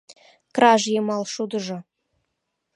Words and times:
Краж 0.55 0.81
йымал 0.93 1.23
шудыжо 1.33 1.77